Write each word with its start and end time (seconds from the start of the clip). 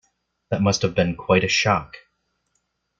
That 0.49 0.63
must 0.63 0.81
have 0.81 0.95
been 0.95 1.15
quite 1.15 1.43
a 1.43 1.47
shock. 1.47 1.95